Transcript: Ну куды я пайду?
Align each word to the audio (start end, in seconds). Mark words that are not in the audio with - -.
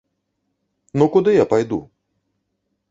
Ну 1.01 1.05
куды 1.17 1.37
я 1.37 1.45
пайду? 1.53 1.79